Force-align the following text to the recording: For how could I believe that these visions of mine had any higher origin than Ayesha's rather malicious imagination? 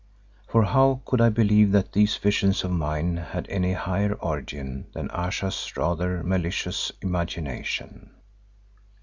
For 0.47 0.63
how 0.63 1.03
could 1.05 1.21
I 1.21 1.29
believe 1.29 1.71
that 1.73 1.91
these 1.93 2.17
visions 2.17 2.63
of 2.63 2.71
mine 2.71 3.17
had 3.17 3.47
any 3.49 3.73
higher 3.73 4.13
origin 4.15 4.87
than 4.93 5.11
Ayesha's 5.11 5.73
rather 5.77 6.23
malicious 6.23 6.91
imagination? 7.03 8.09